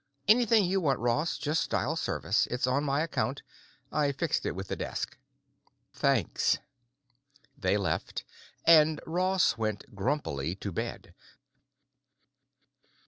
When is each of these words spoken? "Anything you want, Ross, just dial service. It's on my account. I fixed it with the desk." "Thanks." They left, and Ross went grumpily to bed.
"Anything 0.27 0.65
you 0.65 0.81
want, 0.81 0.97
Ross, 0.97 1.37
just 1.37 1.69
dial 1.69 1.95
service. 1.95 2.47
It's 2.47 2.65
on 2.65 2.83
my 2.83 3.01
account. 3.01 3.43
I 3.91 4.11
fixed 4.11 4.47
it 4.47 4.53
with 4.55 4.67
the 4.69 4.75
desk." 4.75 5.15
"Thanks." 5.93 6.57
They 7.55 7.77
left, 7.77 8.23
and 8.65 8.99
Ross 9.05 9.59
went 9.59 9.93
grumpily 9.93 10.55
to 10.55 10.71
bed. 10.71 11.13